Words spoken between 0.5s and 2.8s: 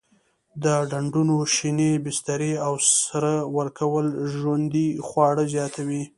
د ډنډونو شینې بسترې او